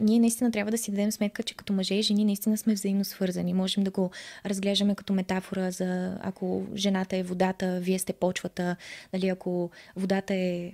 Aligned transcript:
ние 0.00 0.20
наистина 0.20 0.50
трябва 0.50 0.70
да 0.70 0.78
си 0.78 0.90
дадем 0.90 1.12
сметка, 1.12 1.42
че 1.42 1.54
като 1.54 1.72
мъже 1.72 1.94
и 1.94 2.02
жени 2.02 2.24
наистина 2.24 2.58
сме 2.58 2.74
взаимно 2.74 3.04
свързани. 3.04 3.54
Можем 3.54 3.84
да 3.84 3.90
го 3.90 4.10
разглеждаме 4.46 4.94
като 4.94 5.12
метафора 5.12 5.70
за 5.70 6.18
ако 6.20 6.66
жената 6.74 7.16
е 7.16 7.22
водата, 7.22 7.78
вие 7.80 7.98
сте 7.98 8.12
почвата, 8.12 8.76
нали, 9.12 9.28
ако 9.28 9.70
водата 9.96 10.34
е, 10.34 10.38
е 10.38 10.72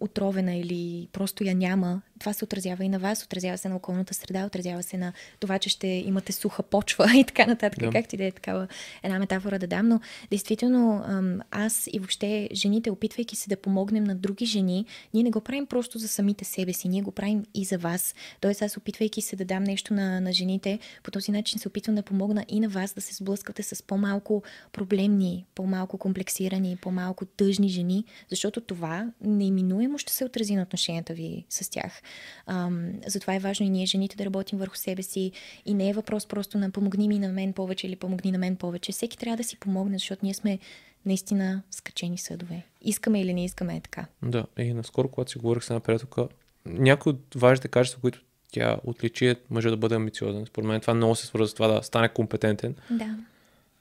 отровена 0.00 0.54
или 0.54 1.08
просто 1.12 1.44
я 1.44 1.54
няма, 1.54 2.02
това 2.18 2.32
се 2.32 2.44
отразява 2.44 2.84
и 2.84 2.88
на 2.88 2.98
вас, 2.98 3.24
отразява 3.24 3.58
се 3.58 3.68
на 3.68 3.76
околната 3.76 4.14
среда, 4.14 4.46
отразява 4.46 4.82
се 4.82 4.96
на 4.96 5.12
това, 5.40 5.58
че 5.58 5.68
ще 5.68 5.86
имате 5.86 6.32
суха 6.32 6.62
почва 6.62 7.06
и 7.16 7.24
така 7.24 7.46
нататък, 7.46 7.80
да. 7.80 7.90
както 7.90 8.14
и 8.14 8.18
да 8.18 8.24
е 8.24 8.32
такава 8.32 8.68
една 9.02 9.18
метафора 9.18 9.58
да 9.58 9.66
дам, 9.66 9.88
но 9.88 10.00
действително 10.30 11.04
аз 11.50 11.88
и 11.92 11.98
въобще 11.98 12.48
жените, 12.52 12.90
опитвайки 12.90 13.36
се 13.36 13.48
да 13.48 13.56
помогнем 13.56 14.04
на 14.04 14.14
други 14.14 14.46
жени, 14.46 14.86
ние 15.14 15.22
не 15.22 15.30
го 15.30 15.40
правим 15.40 15.66
просто 15.66 15.98
за 15.98 16.08
самите 16.08 16.44
себе 16.44 16.72
си, 16.72 16.88
ние 16.88 17.02
го 17.02 17.10
правим 17.10 17.44
и 17.54 17.64
за 17.64 17.78
вас. 17.78 18.14
Тоест 18.40 18.62
аз 18.62 18.76
опитвайки 18.76 19.22
се 19.22 19.36
да 19.36 19.44
дам 19.44 19.64
нещо 19.64 19.94
на, 19.94 20.20
на 20.20 20.32
жените, 20.32 20.78
по 21.02 21.10
този 21.10 21.32
начин 21.32 21.58
се 21.58 21.68
опитвам 21.68 21.96
да 21.96 22.02
помогна 22.02 22.44
и 22.48 22.60
на 22.60 22.68
вас 22.68 22.92
да 22.92 23.00
се 23.00 23.14
сблъсквате 23.14 23.62
с 23.62 23.82
по-малко 23.82 24.42
проблемни, 24.72 25.46
по-малко 25.54 25.98
комплексирани, 25.98 26.76
по-малко 26.82 27.24
тъжни 27.24 27.68
жени, 27.68 28.04
защото 28.30 28.60
това 28.60 29.12
неиминуемо 29.20 29.98
ще 29.98 30.12
се 30.12 30.24
отрази 30.24 30.56
на 30.56 30.62
отношенията 30.62 31.14
ви 31.14 31.44
с 31.50 31.70
тях. 31.70 32.02
Ам, 32.46 32.92
затова 33.06 33.34
е 33.34 33.38
важно 33.38 33.66
и 33.66 33.70
ние 33.70 33.86
жените 33.86 34.16
да 34.16 34.24
работим 34.24 34.58
върху 34.58 34.76
себе 34.76 35.02
си 35.02 35.32
и 35.66 35.74
не 35.74 35.88
е 35.88 35.92
въпрос 35.92 36.26
просто 36.26 36.58
на 36.58 36.70
помогни 36.70 37.08
ми 37.08 37.18
на 37.18 37.28
мен 37.28 37.52
повече 37.52 37.86
или 37.86 37.96
помогни 37.96 38.32
на 38.32 38.38
мен 38.38 38.56
повече. 38.56 38.92
Всеки 38.92 39.18
трябва 39.18 39.36
да 39.36 39.44
си 39.44 39.56
помогне, 39.56 39.98
защото 39.98 40.20
ние 40.24 40.34
сме 40.34 40.58
наистина 41.06 41.62
скачени 41.70 42.18
съдове. 42.18 42.62
Искаме 42.82 43.20
или 43.20 43.34
не 43.34 43.44
искаме 43.44 43.76
е 43.76 43.80
така. 43.80 44.06
Да, 44.22 44.46
и 44.58 44.72
наскоро, 44.72 45.08
когато 45.08 45.30
си 45.30 45.38
говорих 45.38 45.64
с 45.64 45.70
една 45.70 45.80
приятелка, 45.80 46.28
някои 46.66 47.10
от 47.10 47.34
важните 47.34 47.68
качества, 47.68 48.00
които 48.00 48.22
тя 48.52 48.76
отличи 48.84 49.26
е 49.26 49.36
мъжа 49.50 49.70
да 49.70 49.76
бъде 49.76 49.94
амбициозен. 49.94 50.46
Според 50.46 50.68
мен 50.68 50.80
това 50.80 50.94
много 50.94 51.14
се 51.14 51.26
свързва 51.26 51.48
с 51.48 51.54
това 51.54 51.68
да 51.68 51.82
стане 51.82 52.08
компетентен. 52.08 52.74
Да. 52.90 53.16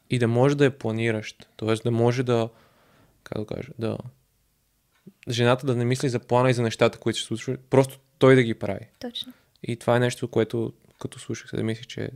И 0.10 0.20
да 0.20 0.28
може 0.28 0.58
да 0.58 0.66
е 0.66 0.70
планиращ. 0.70 1.50
Тоест 1.56 1.84
да 1.84 1.92
може 1.92 2.24
да, 2.24 2.50
как 3.24 3.40
да 3.40 3.46
кажа, 3.46 3.70
да 3.80 3.98
жената 5.30 5.66
да 5.66 5.76
не 5.76 5.86
мисли 5.86 6.10
за 6.10 6.20
плана 6.20 6.50
и 6.50 6.54
за 6.54 6.62
нещата, 6.62 6.98
които 6.98 7.20
се 7.20 7.26
случват, 7.26 7.60
просто 7.60 8.00
той 8.18 8.36
да 8.36 8.44
ги 8.44 8.54
прави. 8.54 8.88
Точно. 9.00 9.34
И 9.64 9.76
това 9.76 9.96
е 9.96 10.00
нещо, 10.00 10.28
което 10.28 10.74
като 11.00 11.20
слушах 11.20 11.50
се 11.50 11.56
да 11.56 11.64
мислих, 11.64 11.88
че 11.88 12.10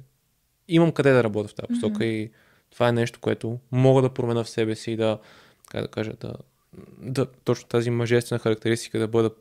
имам 0.67 0.91
къде 0.91 1.11
да 1.11 1.23
работя 1.23 1.47
в 1.47 1.53
тази 1.53 1.67
посока 1.67 1.97
mm-hmm. 1.97 2.25
и 2.25 2.31
това 2.69 2.87
е 2.87 2.91
нещо, 2.91 3.19
което 3.19 3.59
мога 3.71 4.01
да 4.01 4.13
променя 4.13 4.43
в 4.43 4.49
себе 4.49 4.75
си 4.75 4.91
и 4.91 4.95
да, 4.95 5.19
как 5.69 5.81
да 5.81 5.87
кажа, 5.87 6.13
да, 6.19 6.33
да 6.97 7.25
точно 7.25 7.67
тази 7.67 7.89
мъжествена 7.89 8.39
характеристика 8.39 8.99
да 8.99 9.07
бъда 9.07 9.31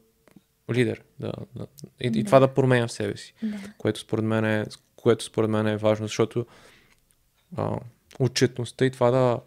лидер. 0.73 1.03
Да, 1.21 1.33
да, 1.57 1.67
и, 2.01 2.11
да. 2.11 2.19
и 2.19 2.25
това 2.25 2.41
да 2.41 2.55
променя 2.55 2.87
в 2.87 2.93
себе 2.93 3.17
си. 3.17 3.35
Да. 3.43 3.57
Което 3.79 4.01
според 4.01 4.25
мен 4.25 4.45
е, 4.45 4.67
което 4.97 5.25
според 5.25 5.51
мен 5.51 5.67
е 5.67 5.77
важно, 5.77 6.07
защото 6.07 6.47
а, 7.57 7.79
отчетността 8.19 8.85
и 8.85 8.91
това 8.91 9.11
да, 9.11 9.41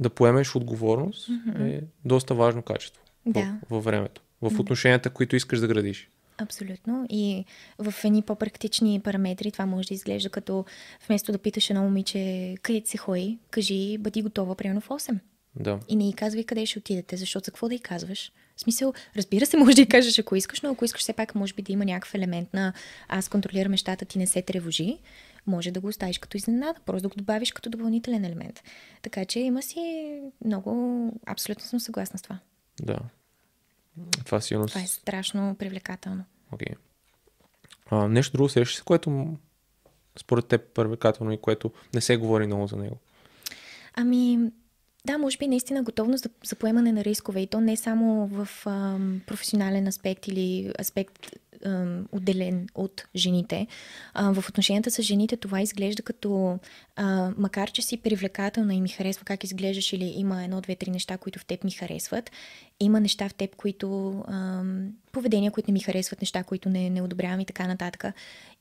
да 0.00 0.10
поемеш 0.10 0.56
отговорност 0.56 1.28
mm-hmm. 1.28 1.78
е 1.78 1.82
доста 2.04 2.34
важно 2.34 2.62
качество 2.62 3.02
да. 3.26 3.58
във 3.70 3.84
времето, 3.84 4.22
в 4.42 4.60
отношенията, 4.60 5.10
които 5.10 5.36
искаш 5.36 5.60
да 5.60 5.66
градиш. 5.66 6.10
Абсолютно. 6.38 7.06
И 7.10 7.44
в 7.78 7.94
едни 8.04 8.22
по-практични 8.22 9.00
параметри 9.00 9.52
това 9.52 9.66
може 9.66 9.88
да 9.88 9.94
изглежда 9.94 10.30
като 10.30 10.64
вместо 11.06 11.32
да 11.32 11.38
питаш 11.38 11.70
едно 11.70 11.82
момиче 11.82 12.54
къде 12.62 12.82
се 12.84 12.98
хои, 12.98 13.38
кажи 13.50 13.98
бъди 13.98 14.22
готова 14.22 14.54
примерно 14.54 14.80
в 14.80 14.88
8. 14.88 15.18
Да. 15.56 15.80
И 15.88 15.96
не 15.96 16.08
й 16.08 16.12
казвай 16.12 16.44
къде 16.44 16.66
ще 16.66 16.78
отидете, 16.78 17.16
защото 17.16 17.44
за 17.44 17.50
какво 17.50 17.68
да 17.68 17.74
й 17.74 17.78
казваш? 17.78 18.32
В 18.56 18.60
смисъл, 18.60 18.92
разбира 19.16 19.46
се, 19.46 19.56
може 19.56 19.76
да 19.76 19.82
й 19.82 19.86
кажеш 19.86 20.18
ако 20.18 20.36
искаш, 20.36 20.60
но 20.60 20.70
ако 20.70 20.84
искаш 20.84 21.00
все 21.00 21.12
пак 21.12 21.34
може 21.34 21.54
би 21.54 21.62
да 21.62 21.72
има 21.72 21.84
някакъв 21.84 22.14
елемент 22.14 22.54
на 22.54 22.72
аз 23.08 23.28
контролирам 23.28 23.70
нещата, 23.70 24.04
ти 24.04 24.18
не 24.18 24.26
се 24.26 24.42
тревожи, 24.42 24.98
може 25.46 25.70
да 25.70 25.80
го 25.80 25.88
оставиш 25.88 26.18
като 26.18 26.36
изненада, 26.36 26.80
просто 26.86 27.02
да 27.02 27.08
го 27.08 27.16
добавиш 27.16 27.52
като 27.52 27.70
допълнителен 27.70 28.24
елемент. 28.24 28.62
Така 29.02 29.24
че 29.24 29.40
има 29.40 29.62
си 29.62 30.12
много, 30.44 31.12
абсолютно 31.26 31.64
съм 31.64 31.80
съгласна 31.80 32.18
с 32.18 32.22
това. 32.22 32.38
Да. 32.82 32.98
Това 34.24 34.40
сигурно. 34.40 34.68
Това 34.68 34.82
е 34.82 34.86
страшно 34.86 35.56
привлекателно. 35.58 36.24
Okay. 36.52 36.74
А, 37.90 38.08
нещо 38.08 38.36
друго 38.36 38.48
срещаш 38.48 38.80
което 38.80 39.36
според 40.18 40.46
теб 40.46 40.74
привлекателно 40.74 41.32
и 41.32 41.40
което 41.40 41.72
не 41.94 42.00
се 42.00 42.16
говори 42.16 42.46
много 42.46 42.66
за 42.66 42.76
него? 42.76 42.96
Ами, 43.94 44.38
да, 45.06 45.18
може 45.18 45.38
би 45.38 45.46
наистина 45.46 45.82
готовност 45.82 46.22
за, 46.22 46.30
за 46.44 46.56
поемане 46.56 46.92
на 46.92 47.04
рискове 47.04 47.40
и 47.40 47.46
то 47.46 47.60
не 47.60 47.76
само 47.76 48.26
в 48.26 48.48
ам, 48.66 49.20
професионален 49.26 49.86
аспект 49.86 50.28
или 50.28 50.72
аспект 50.80 51.30
отделен 52.12 52.66
от 52.74 53.04
жените. 53.16 53.66
в 54.14 54.44
отношенията 54.48 54.90
с 54.90 55.02
жените 55.02 55.36
това 55.36 55.60
изглежда 55.60 56.02
като, 56.02 56.58
макар 57.36 57.70
че 57.70 57.82
си 57.82 57.96
привлекателна 57.96 58.74
и 58.74 58.80
ми 58.80 58.88
харесва 58.88 59.24
как 59.24 59.44
изглеждаш 59.44 59.92
или 59.92 60.04
има 60.04 60.44
едно, 60.44 60.60
две, 60.60 60.76
три 60.76 60.90
неща, 60.90 61.18
които 61.18 61.38
в 61.38 61.44
теб 61.44 61.64
ми 61.64 61.70
харесват, 61.70 62.30
има 62.80 63.00
неща 63.00 63.28
в 63.28 63.34
теб, 63.34 63.56
които 63.56 64.24
поведения, 65.12 65.50
които 65.50 65.70
не 65.70 65.72
ми 65.72 65.80
харесват, 65.80 66.22
неща, 66.22 66.44
които 66.44 66.68
не, 66.68 66.90
не 66.90 67.02
одобрявам 67.02 67.40
и 67.40 67.46
така 67.46 67.66
нататък. 67.66 68.04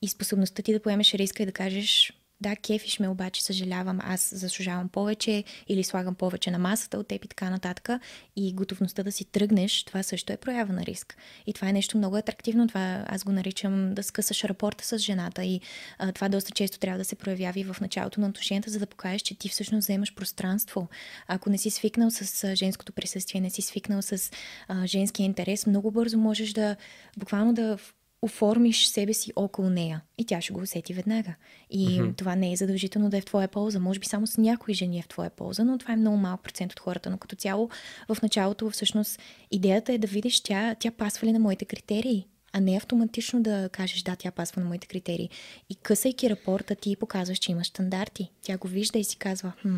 И 0.01 0.07
способността 0.07 0.63
ти 0.63 0.73
да 0.73 0.79
поемеш 0.79 1.13
риска 1.13 1.43
и 1.43 1.45
да 1.45 1.51
кажеш 1.51 2.13
да, 2.41 2.55
кефиш 2.55 2.99
ме, 2.99 3.09
обаче 3.09 3.43
съжалявам, 3.43 3.99
аз 4.03 4.29
заслужавам 4.35 4.89
повече 4.89 5.43
или 5.67 5.83
слагам 5.83 6.15
повече 6.15 6.51
на 6.51 6.59
масата 6.59 6.97
от 6.99 7.07
теб 7.07 7.25
и 7.25 7.27
така 7.27 7.49
нататък. 7.49 7.89
И 8.35 8.53
готовността 8.53 9.03
да 9.03 9.11
си 9.11 9.25
тръгнеш, 9.25 9.83
това 9.83 10.03
също 10.03 10.33
е 10.33 10.37
проява 10.37 10.73
на 10.73 10.85
риск. 10.85 11.17
И 11.47 11.53
това 11.53 11.69
е 11.69 11.73
нещо 11.73 11.97
много 11.97 12.17
атрактивно. 12.17 12.67
Това 12.67 13.05
аз 13.07 13.23
го 13.23 13.31
наричам 13.31 13.93
да 13.93 14.03
скъсаш 14.03 14.43
рапорта 14.43 14.85
с 14.85 14.97
жената. 14.97 15.43
И 15.43 15.61
а, 15.97 16.11
това 16.11 16.29
доста 16.29 16.51
често 16.51 16.79
трябва 16.79 16.97
да 16.97 17.05
се 17.05 17.15
проявява 17.15 17.59
и 17.59 17.63
в 17.63 17.75
началото 17.81 18.21
на 18.21 18.27
отношенията, 18.27 18.69
за 18.69 18.79
да 18.79 18.87
покажеш, 18.87 19.21
че 19.21 19.35
ти 19.35 19.49
всъщност 19.49 19.85
вземаш 19.85 20.15
пространство. 20.15 20.87
Ако 21.27 21.49
не 21.49 21.57
си 21.57 21.69
свикнал 21.69 22.11
с 22.11 22.55
женското 22.55 22.93
присъствие, 22.93 23.41
не 23.41 23.49
си 23.49 23.61
свикнал 23.61 24.01
с 24.01 24.31
а, 24.67 24.87
женския 24.87 25.25
интерес, 25.25 25.67
много 25.67 25.91
бързо 25.91 26.17
можеш 26.17 26.51
да 26.51 26.75
буквално 27.17 27.53
да 27.53 27.77
оформиш 28.21 28.87
себе 28.87 29.13
си 29.13 29.31
около 29.35 29.69
нея 29.69 30.01
и 30.17 30.25
тя 30.25 30.41
ще 30.41 30.53
го 30.53 30.61
усети 30.61 30.93
веднага. 30.93 31.35
И 31.69 31.87
mm-hmm. 31.87 32.17
това 32.17 32.35
не 32.35 32.51
е 32.51 32.55
задължително 32.55 33.09
да 33.09 33.17
е 33.17 33.21
в 33.21 33.25
твоя 33.25 33.47
полза. 33.47 33.79
Може 33.79 33.99
би 33.99 34.05
само 34.05 34.27
с 34.27 34.37
някои 34.37 34.73
жени 34.73 34.99
е 34.99 35.01
в 35.01 35.07
твоя 35.07 35.29
полза, 35.29 35.63
но 35.63 35.77
това 35.77 35.93
е 35.93 35.97
много 35.97 36.17
малък 36.17 36.43
процент 36.43 36.71
от 36.71 36.79
хората. 36.79 37.09
Но 37.09 37.17
като 37.17 37.35
цяло 37.35 37.69
в 38.09 38.21
началото 38.21 38.69
всъщност 38.69 39.19
идеята 39.51 39.93
е 39.93 39.97
да 39.97 40.07
видиш 40.07 40.41
тя, 40.41 40.75
тя 40.79 40.91
пасва 40.91 41.27
ли 41.27 41.31
на 41.31 41.39
моите 41.39 41.65
критерии, 41.65 42.27
а 42.53 42.59
не 42.59 42.77
автоматично 42.77 43.41
да 43.41 43.69
кажеш 43.71 44.01
да, 44.01 44.15
тя 44.15 44.31
пасва 44.31 44.61
на 44.61 44.67
моите 44.67 44.87
критерии. 44.87 45.29
И 45.69 45.75
късайки 45.75 46.29
рапорта 46.29 46.75
ти 46.75 46.95
показваш, 46.95 47.37
че 47.37 47.51
имаш 47.51 47.67
стандарти. 47.67 48.31
Тя 48.41 48.57
го 48.57 48.67
вижда 48.67 48.99
и 48.99 49.03
си 49.03 49.17
казва, 49.17 49.53
хм, 49.61 49.77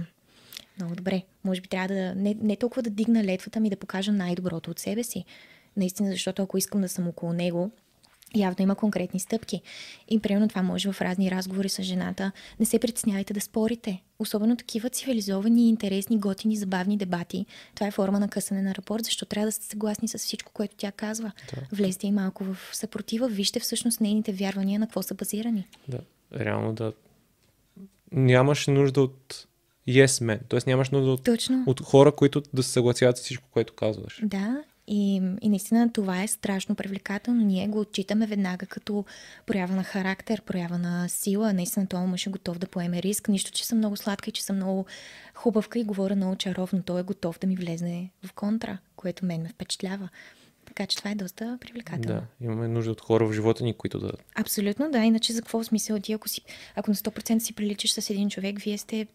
много 0.78 0.96
добре, 0.96 1.24
може 1.44 1.62
би 1.62 1.68
трябва 1.68 1.88
да 1.88 2.16
не, 2.16 2.36
не 2.42 2.56
толкова 2.56 2.82
да 2.82 2.90
дигна 2.90 3.24
летвата 3.24 3.60
ми 3.60 3.70
да 3.70 3.78
покажа 3.78 4.12
най-доброто 4.12 4.72
от 4.72 4.80
себе 4.80 5.04
си. 5.04 5.26
Наистина, 5.78 6.12
защото 6.12 6.42
ако 6.42 6.58
искам 6.58 6.82
да 6.82 6.90
съм 6.90 7.08
около 7.08 7.34
него, 7.34 7.72
явно 8.36 8.64
има 8.64 8.76
конкретни 8.76 9.20
стъпки. 9.20 9.62
И 10.10 10.20
примерно 10.20 10.48
това 10.48 10.62
може 10.62 10.92
в 10.92 11.02
разни 11.02 11.32
разговори 11.32 11.70
с 11.70 11.84
жената. 11.84 12.32
Не 12.60 12.66
се 12.66 12.80
притеснявайте 12.80 13.34
да 13.34 13.42
спорите. 13.42 14.04
Особено 14.20 14.56
такива 14.56 14.90
цивилизовани, 14.90 15.70
интересни, 15.70 16.20
готини, 16.20 16.58
забавни 16.58 16.98
дебати. 16.98 17.46
Това 17.76 17.88
е 17.88 17.92
форма 17.92 18.20
на 18.20 18.30
късане 18.30 18.62
на 18.62 18.76
рапорт, 18.76 19.06
защото 19.06 19.30
трябва 19.30 19.48
да 19.48 19.52
сте 19.52 19.66
съгласни 19.66 20.08
с 20.08 20.18
всичко, 20.18 20.52
което 20.54 20.76
тя 20.78 20.92
казва. 20.92 21.32
Да. 21.56 21.62
Влезте 21.72 22.08
и 22.08 22.12
малко 22.12 22.44
в 22.44 22.58
съпротива, 22.74 23.28
вижте 23.28 23.60
всъщност 23.60 24.02
нейните 24.02 24.32
вярвания 24.32 24.80
на 24.80 24.86
какво 24.86 25.02
са 25.02 25.14
базирани. 25.14 25.68
Да, 25.88 26.00
реално 26.40 26.74
да. 26.74 26.94
Нямаш 28.12 28.68
нужда 28.68 29.02
от 29.02 29.48
yes 29.88 30.06
men, 30.06 30.40
т.е. 30.50 30.60
нямаш 30.68 30.90
нужда 30.90 31.12
от, 31.12 31.24
Точно. 31.24 31.64
от 31.68 31.82
хора, 31.82 32.12
които 32.12 32.44
да 32.54 32.64
се 32.64 32.72
съгласяват 32.72 33.18
с 33.18 33.22
всичко, 33.22 33.48
което 33.52 33.74
казваш. 33.74 34.22
Да, 34.24 34.64
и, 34.92 35.22
и 35.42 35.50
наистина 35.50 35.92
това 35.94 36.24
е 36.24 36.28
страшно 36.28 36.76
привлекателно. 36.76 37.42
Ние 37.42 37.68
го 37.68 37.80
отчитаме 37.80 38.28
веднага 38.28 38.66
като 38.66 39.06
проява 39.46 39.76
на 39.76 39.84
характер, 39.84 40.42
проява 40.42 40.78
на 40.78 41.10
сила. 41.10 41.54
Наистина 41.54 41.88
това 41.88 42.06
мъж 42.06 42.28
е 42.28 42.30
готов 42.30 42.60
да 42.60 42.68
поеме 42.68 43.02
риск. 43.02 43.28
Нищо, 43.28 43.52
че 43.52 43.66
съм 43.66 43.78
много 43.78 43.98
сладка 43.98 44.30
и 44.30 44.34
че 44.34 44.44
съм 44.44 44.56
много 44.56 44.86
хубавка 45.34 45.80
и 45.80 45.84
говоря 45.84 46.16
много 46.16 46.36
чаровно. 46.36 46.84
Той 46.84 47.00
е 47.00 47.04
готов 47.04 47.40
да 47.40 47.48
ми 47.48 47.56
влезне 47.56 48.10
в 48.26 48.34
контра, 48.34 48.78
което 48.96 49.26
мен 49.26 49.42
ме 49.42 49.50
впечатлява. 49.50 50.10
Така 50.66 50.88
че 50.88 50.98
това 50.98 51.12
е 51.12 51.16
доста 51.16 51.58
привлекателно. 51.62 52.22
Да, 52.22 52.46
имаме 52.46 52.68
нужда 52.68 52.92
от 52.92 53.02
хора 53.02 53.28
в 53.28 53.34
живота 53.34 53.64
ни, 53.64 53.74
които 53.74 54.00
да. 54.00 54.12
Абсолютно, 54.36 54.92
да. 54.92 55.00
Иначе 55.00 55.34
за 55.34 55.42
какво 55.42 55.64
смисъл 55.64 56.00
ти, 56.00 56.14
ако, 56.14 56.30
си, 56.30 56.42
ако 56.76 56.92
на 56.92 56.96
100% 56.96 57.40
си 57.40 57.54
приличаш 57.54 57.92
с 57.92 58.10
един 58.10 58.30
човек, 58.30 58.60
вие 58.60 58.78
сте 58.78 59.08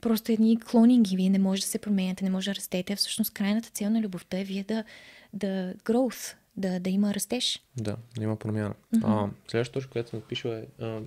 просто 0.00 0.32
едни 0.32 0.60
клонинги. 0.60 1.16
Вие 1.16 1.30
не 1.30 1.38
може 1.38 1.60
да 1.62 1.68
се 1.68 1.78
променяте, 1.78 2.24
не 2.24 2.30
може 2.30 2.50
да 2.50 2.54
растете. 2.54 2.96
Всъщност 2.96 3.30
крайната 3.30 3.70
цел 3.70 3.90
на 3.90 4.00
любовта 4.00 4.38
е 4.38 4.44
вие 4.44 4.64
да 4.64 4.84
да 5.32 5.74
growth, 5.74 6.34
да, 6.56 6.80
да 6.80 6.90
има 6.90 7.14
растеж. 7.14 7.62
Да, 7.76 7.96
да 8.16 8.24
има 8.24 8.36
промяна. 8.36 8.74
Mm-hmm. 8.94 9.28
А, 9.28 9.30
следващата 9.48 9.80
точка, 9.80 9.90
която 9.90 10.10
съм 10.10 10.18
напишала 10.18 10.58
е 10.58 10.84
а, 10.84 11.00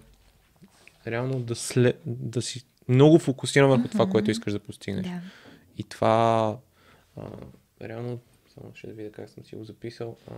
реално 1.07 1.39
да, 1.39 1.55
след, 1.55 2.01
да 2.05 2.41
си 2.41 2.65
много 2.87 3.19
фокусиран 3.19 3.69
върху 3.69 3.83
mm-hmm. 3.83 3.91
това, 3.91 4.09
което 4.09 4.31
искаш 4.31 4.53
да 4.53 4.59
постигнеш. 4.59 5.07
Да. 5.07 5.21
И 5.77 5.83
това 5.83 6.57
а, 7.17 7.21
реално, 7.81 8.19
само 8.53 8.71
ще 8.75 8.87
да 8.87 8.93
видя 8.93 9.11
как 9.11 9.29
съм 9.29 9.45
си 9.45 9.55
го 9.55 9.63
записал, 9.63 10.17
а, 10.31 10.33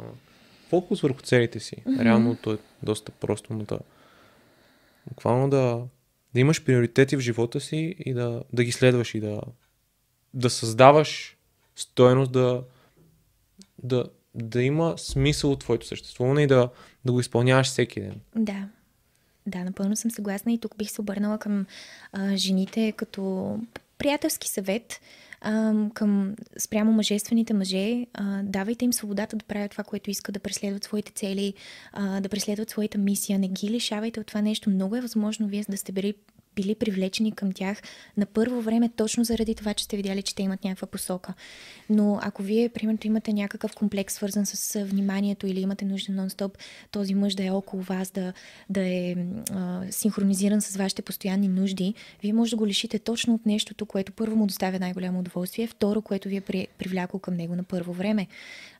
фокус 0.69 1.01
върху 1.01 1.21
целите 1.21 1.59
си. 1.59 1.75
Mm-hmm. 1.75 2.03
Реално 2.03 2.35
то 2.35 2.53
е 2.53 2.57
доста 2.83 3.11
просто, 3.11 3.53
но 3.53 3.63
да. 3.63 3.79
Буквално 5.07 5.49
да, 5.49 5.83
да 6.33 6.39
имаш 6.39 6.63
приоритети 6.63 7.15
в 7.17 7.19
живота 7.19 7.59
си 7.59 7.95
и 7.99 8.13
да, 8.13 8.43
да 8.53 8.63
ги 8.63 8.71
следваш 8.71 9.15
и 9.15 9.19
да, 9.19 9.41
да 10.33 10.49
създаваш 10.49 11.37
стоеност, 11.75 12.31
да, 12.31 12.63
да, 13.83 14.05
да 14.35 14.63
има 14.63 14.93
смисъл 14.97 15.51
от 15.51 15.59
твоето 15.59 15.87
съществуване 15.87 16.43
и 16.43 16.47
да, 16.47 16.69
да 17.05 17.11
го 17.11 17.19
изпълняваш 17.19 17.67
всеки 17.67 18.01
ден. 18.01 18.15
Да. 18.35 18.67
Да, 19.47 19.63
напълно 19.63 19.95
съм 19.95 20.11
съгласна 20.11 20.53
и 20.53 20.57
тук 20.57 20.77
бих 20.77 20.91
се 20.91 21.01
обърнала 21.01 21.37
към 21.37 21.65
а, 22.11 22.37
жените 22.37 22.91
като 22.91 23.55
приятелски 23.97 24.49
съвет 24.49 25.01
а, 25.41 25.73
към 25.93 26.35
спрямо 26.59 26.91
мъжествените 26.91 27.53
мъже. 27.53 28.05
А, 28.13 28.41
давайте 28.43 28.85
им 28.85 28.93
свободата 28.93 29.35
да 29.35 29.45
правят 29.45 29.71
това, 29.71 29.83
което 29.83 30.09
искат, 30.09 30.33
да 30.33 30.39
преследват 30.39 30.83
своите 30.83 31.11
цели, 31.11 31.53
а, 31.93 32.21
да 32.21 32.29
преследват 32.29 32.69
своята 32.69 32.97
мисия. 32.97 33.39
Не 33.39 33.47
ги 33.47 33.69
лишавайте 33.69 34.19
от 34.19 34.27
това 34.27 34.41
нещо. 34.41 34.69
Много 34.69 34.95
е 34.95 35.01
възможно 35.01 35.47
вие 35.47 35.65
да 35.69 35.77
сте 35.77 35.91
били 35.91 36.13
били 36.55 36.75
привлечени 36.75 37.31
към 37.31 37.51
тях 37.51 37.81
на 38.17 38.25
първо 38.25 38.61
време, 38.61 38.89
точно 38.95 39.23
заради 39.23 39.55
това, 39.55 39.73
че 39.73 39.83
сте 39.83 39.97
видяли, 39.97 40.21
че 40.21 40.35
те 40.35 40.43
имат 40.43 40.63
някаква 40.63 40.87
посока. 40.87 41.33
Но 41.89 42.19
ако 42.21 42.43
вие, 42.43 42.69
примерно, 42.69 42.99
имате 43.03 43.33
някакъв 43.33 43.75
комплекс, 43.75 44.13
свързан 44.13 44.45
с 44.45 44.85
вниманието 44.85 45.47
или 45.47 45.59
имате 45.59 45.85
нужда 45.85 46.13
нон-стоп, 46.13 46.57
този 46.91 47.15
мъж 47.15 47.35
да 47.35 47.45
е 47.45 47.49
около 47.49 47.83
вас, 47.83 48.11
да, 48.11 48.33
да 48.69 48.81
е 48.81 49.15
а, 49.51 49.81
синхронизиран 49.91 50.61
с 50.61 50.77
вашите 50.77 51.01
постоянни 51.01 51.47
нужди, 51.47 51.93
вие 52.21 52.33
може 52.33 52.51
да 52.51 52.57
го 52.57 52.67
лишите 52.67 52.99
точно 52.99 53.33
от 53.33 53.45
нещото, 53.45 53.85
което 53.85 54.11
първо 54.11 54.35
му 54.35 54.47
доставя 54.47 54.79
най-голямо 54.79 55.19
удоволствие, 55.19 55.67
второ, 55.67 56.01
което 56.01 56.29
ви 56.29 56.35
е 56.35 56.41
при, 56.41 56.67
привлякло 56.77 57.19
към 57.19 57.35
него 57.35 57.55
на 57.55 57.63
първо 57.63 57.93
време. 57.93 58.27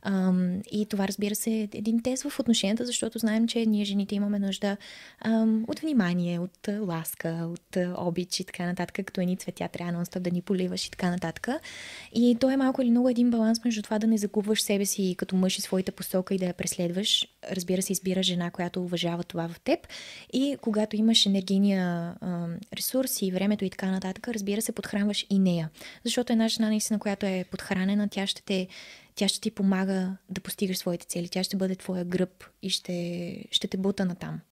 Ам, 0.01 0.61
и 0.71 0.85
това, 0.85 1.07
разбира 1.07 1.35
се, 1.35 1.51
е 1.51 1.69
един 1.73 2.01
тест 2.01 2.23
в 2.23 2.39
отношенията, 2.39 2.85
защото 2.85 3.19
знаем, 3.19 3.47
че 3.47 3.65
ние 3.65 3.85
жените 3.85 4.15
имаме 4.15 4.39
нужда 4.39 4.77
ам, 5.19 5.65
от 5.67 5.79
внимание, 5.79 6.39
от 6.39 6.69
ласка, 6.79 7.47
от 7.53 7.62
обич 7.97 8.39
и 8.39 8.43
така 8.43 8.65
нататък, 8.65 9.05
като 9.05 9.21
едни 9.21 9.37
цветя 9.37 9.67
трябва 9.67 9.91
нон 9.91 10.05
да 10.19 10.31
ни 10.31 10.41
поливаш 10.41 10.85
и 10.85 10.91
така 10.91 11.09
нататък. 11.09 11.47
И 12.13 12.37
то 12.39 12.49
е 12.49 12.57
малко 12.57 12.81
или 12.81 12.91
много 12.91 13.09
един 13.09 13.31
баланс 13.31 13.63
между 13.65 13.81
това 13.81 13.99
да 13.99 14.07
не 14.07 14.17
загубваш 14.17 14.61
себе 14.61 14.85
си 14.85 15.15
като 15.17 15.35
мъж 15.35 15.57
и 15.57 15.61
своята 15.61 15.91
посока 15.91 16.35
и 16.35 16.37
да 16.37 16.45
я 16.45 16.53
преследваш. 16.53 17.27
Разбира 17.51 17.81
се, 17.81 17.93
избира 17.93 18.23
жена, 18.23 18.51
която 18.51 18.83
уважава 18.83 19.23
това 19.23 19.47
в 19.47 19.59
теб. 19.59 19.79
И 20.33 20.57
когато 20.61 20.95
имаш 20.95 21.25
енергийния 21.25 22.15
ам, 22.21 22.57
ресурс 22.73 23.21
и 23.21 23.31
времето 23.31 23.65
и 23.65 23.69
така 23.69 23.91
нататък, 23.91 24.27
разбира 24.27 24.61
се, 24.61 24.71
подхранваш 24.71 25.25
и 25.29 25.39
нея. 25.39 25.69
Защото 26.03 26.33
една 26.33 26.47
жена, 26.47 26.67
наистина, 26.67 26.99
която 26.99 27.25
е 27.25 27.45
подхранена, 27.51 28.07
тя 28.09 28.27
ще 28.27 28.43
те 28.43 28.67
тя 29.15 29.27
ще 29.27 29.41
ти 29.41 29.51
помага 29.51 30.17
да 30.29 30.41
постигаш 30.41 30.77
своите 30.77 31.05
цели. 31.05 31.29
Тя 31.29 31.43
ще 31.43 31.57
бъде 31.57 31.75
твоя 31.75 32.05
гръб 32.05 32.43
и 32.61 32.69
ще, 32.69 33.45
ще 33.51 33.67
те 33.67 33.77
бута 33.77 34.05
натам. 34.05 34.39